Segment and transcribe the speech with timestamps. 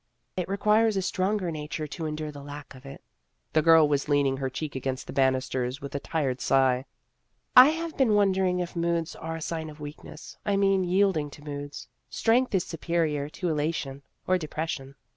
[0.35, 3.03] It requires a stronger nature to en dure the lack of it."
[3.53, 6.85] The girl was leaning her cheek against the banisters with a tired sigh."
[7.55, 11.43] I have been wondering if moods are a sign of weakness I mean, yielding to
[11.43, 11.87] moods.
[12.09, 14.95] Strength is superior to elation or depression."